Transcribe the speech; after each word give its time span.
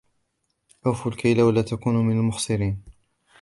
أوفوا 0.85 1.11
الكيل 1.11 1.41
ولا 1.41 1.61
تكونوا 1.61 2.03
من 2.03 2.17
المخسرين 2.17 2.81